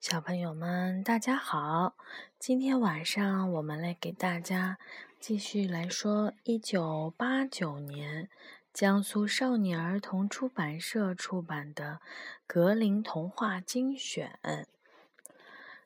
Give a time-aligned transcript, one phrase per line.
[0.00, 1.94] 小朋友们，大家好！
[2.38, 4.78] 今天晚上我们来给大家
[5.20, 8.30] 继续来说一九八九年
[8.72, 12.00] 江苏少年儿童出版社出版的
[12.46, 14.38] 《格林童话精选》。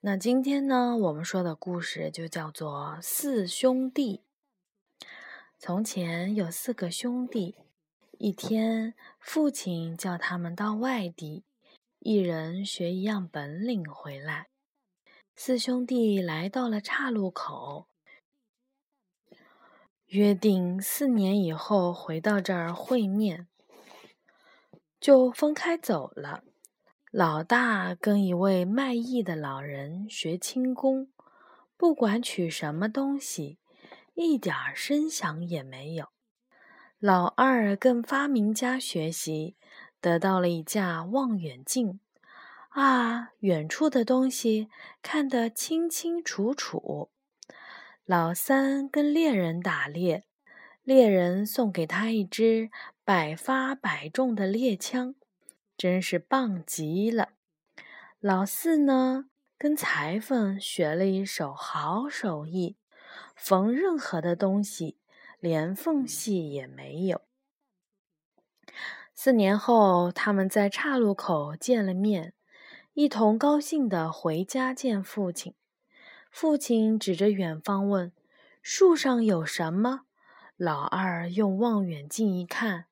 [0.00, 4.22] 那今天呢，我们说的故事就叫做《四兄弟》。
[5.56, 7.54] 从前有四个兄弟，
[8.18, 11.44] 一天，父亲叫他们到外地。
[12.02, 14.48] 一人学一样本领回来，
[15.36, 17.88] 四兄弟来到了岔路口，
[20.06, 23.48] 约定四年以后回到这儿会面，
[24.98, 26.42] 就分开走了。
[27.12, 31.12] 老大跟一位卖艺的老人学轻功，
[31.76, 33.58] 不管取什么东西，
[34.14, 36.06] 一点声响也没有。
[36.98, 39.58] 老二跟发明家学习。
[40.00, 42.00] 得到了一架望远镜，
[42.70, 44.68] 啊，远处的东西
[45.02, 47.10] 看得清清楚楚。
[48.04, 50.24] 老三跟猎人打猎，
[50.82, 52.70] 猎人送给他一支
[53.04, 55.14] 百发百中的猎枪，
[55.76, 57.30] 真是棒极了。
[58.18, 62.76] 老四呢，跟裁缝学了一手好手艺，
[63.36, 64.98] 缝任何的东西
[65.38, 67.22] 连缝隙也没有。
[69.22, 72.32] 四年后，他们在岔路口见了面，
[72.94, 75.52] 一同高兴地回家见父亲。
[76.30, 78.12] 父亲指着远方问
[78.64, 80.04] ：“树上有什么？”
[80.56, 82.86] 老二用望远镜一看，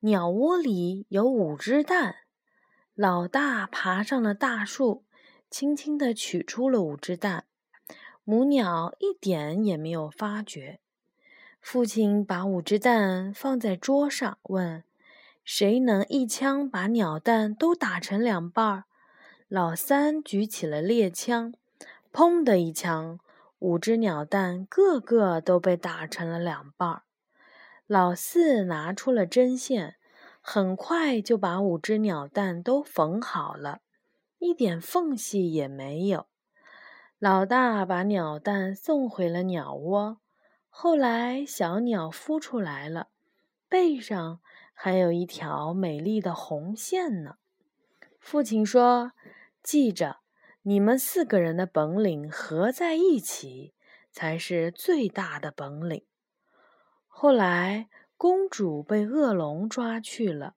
[0.00, 2.16] 鸟窝里有五只蛋。
[2.94, 5.06] 老大爬上了大树，
[5.48, 7.46] 轻轻地取出了五只蛋，
[8.24, 10.80] 母鸟一点也没有发觉。
[11.62, 14.84] 父亲把五只蛋放在桌上，问。
[15.44, 18.84] 谁能一枪把鸟蛋都打成两半儿？
[19.46, 21.52] 老三举起了猎枪，
[22.10, 23.20] 砰的一枪，
[23.58, 27.02] 五只鸟蛋个个都被打成了两半儿。
[27.86, 29.96] 老四拿出了针线，
[30.40, 33.82] 很快就把五只鸟蛋都缝好了，
[34.38, 36.24] 一点缝隙也没有。
[37.18, 40.16] 老大把鸟蛋送回了鸟窝，
[40.70, 43.08] 后来小鸟孵出来了，
[43.68, 44.40] 背上。
[44.74, 47.36] 还有一条美丽的红线呢。
[48.18, 49.12] 父亲说
[49.62, 50.18] ：“记着，
[50.62, 53.72] 你们四个人的本领合在一起，
[54.10, 56.04] 才是最大的本领。”
[57.08, 60.54] 后来，公主被恶龙抓去了。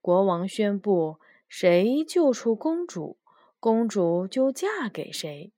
[0.00, 1.18] 国王宣布：
[1.48, 3.18] 谁救出公主，
[3.58, 5.52] 公主就嫁给谁。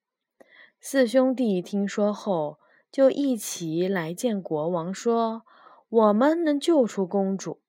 [0.81, 2.59] 四兄弟听说后，
[2.91, 5.43] 就一起来见国王，说
[5.89, 7.61] ：“我们能救出公主。”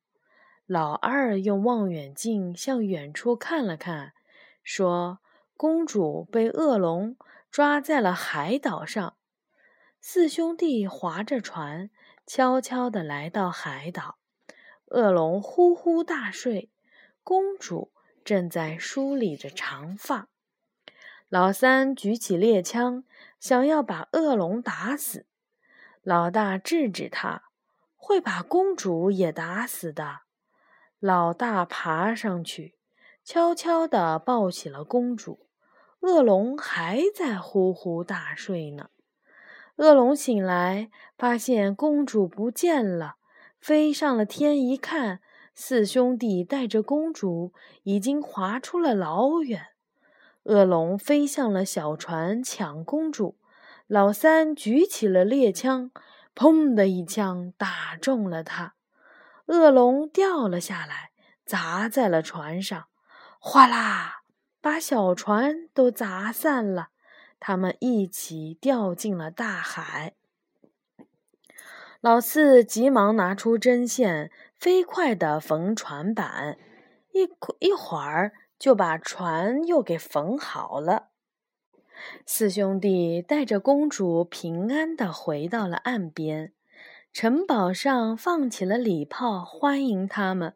[0.69, 4.13] 老二用望远镜向远处看了看，
[4.61, 5.17] 说
[5.57, 7.17] ：“公主被恶龙
[7.49, 9.15] 抓在了海岛上。”
[9.99, 11.89] 四兄弟划着船，
[12.27, 14.19] 悄悄地来到海岛。
[14.91, 16.69] 恶龙呼呼大睡，
[17.23, 17.91] 公主
[18.23, 20.27] 正在梳理着长发。
[21.29, 23.03] 老三举起猎枪，
[23.39, 25.25] 想要把恶龙打死。
[26.03, 27.45] 老大制止他
[27.97, 30.19] ：“会把公主也打死的。”
[30.99, 32.75] 老大爬上去，
[33.23, 35.47] 悄悄地抱起了公主。
[36.01, 38.89] 恶龙还在呼呼大睡呢。
[39.77, 43.15] 恶龙醒来，发现公主不见了，
[43.61, 45.21] 飞上了天，一看，
[45.55, 49.67] 四兄弟带着公主已经划出了老远。
[50.43, 53.37] 恶龙飞向了小船，抢公主。
[53.87, 55.91] 老三举起了猎枪，
[56.35, 58.75] 砰的一枪打中了他。
[59.49, 61.09] 恶龙掉了下来，
[61.43, 62.85] 砸在了船上，
[63.39, 64.21] 哗啦，
[64.61, 66.89] 把小船都砸散了。
[67.39, 70.13] 他们一起掉进了大海。
[71.99, 76.59] 老四急忙拿出针线，飞快地缝船板，
[77.13, 77.27] 一
[77.59, 81.09] 一会儿就把船又给缝好了。
[82.25, 86.53] 四兄弟带着公主平安地回到了岸边。
[87.21, 90.53] 城堡上放起了礼炮，欢迎他们。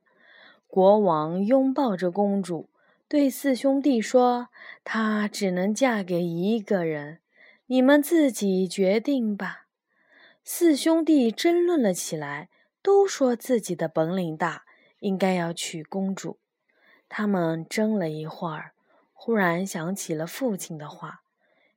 [0.65, 2.69] 国王拥抱着公主，
[3.09, 4.47] 对四兄弟说
[4.85, 7.19] ：“她只能嫁给一个人，
[7.65, 9.65] 你们自己决定吧。”
[10.45, 12.47] 四兄弟争论了起来，
[12.81, 14.63] 都说自己的本领大，
[14.99, 16.39] 应该要娶公主。
[17.09, 18.71] 他们争了一会儿，
[19.11, 21.23] 忽然想起了父亲的话：“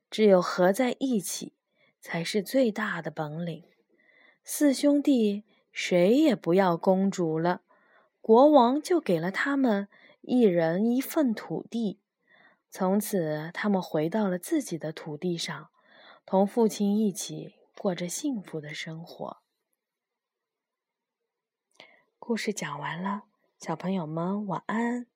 [0.09, 1.51] 只有合在一起，
[1.99, 3.65] 才是最大的本领。”
[4.49, 7.63] 四兄弟谁也不要公主了，
[8.21, 9.89] 国王就给了他们
[10.21, 11.99] 一人一份土地。
[12.69, 15.69] 从此，他们回到了自己的土地上，
[16.25, 19.39] 同父亲一起过着幸福的生活。
[22.17, 23.23] 故事讲完了，
[23.59, 25.07] 小朋友们晚安。